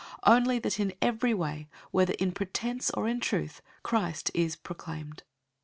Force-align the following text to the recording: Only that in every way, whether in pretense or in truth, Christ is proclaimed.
Only 0.23 0.57
that 0.57 0.79
in 0.79 0.95
every 0.99 1.31
way, 1.31 1.69
whether 1.91 2.13
in 2.13 2.31
pretense 2.31 2.89
or 2.89 3.07
in 3.07 3.19
truth, 3.19 3.61
Christ 3.83 4.31
is 4.33 4.55
proclaimed. 4.55 5.21